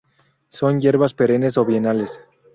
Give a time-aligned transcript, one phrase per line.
[0.49, 2.25] Son hierbas perennes o bienales.